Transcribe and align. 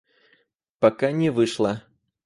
Пока 0.79 1.11
не 1.11 1.29
вышло. 1.29 1.81